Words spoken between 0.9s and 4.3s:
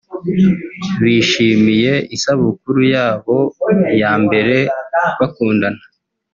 bishimiye isabukuru yabo ya